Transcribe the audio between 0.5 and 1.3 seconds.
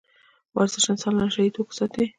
ورزش انسان له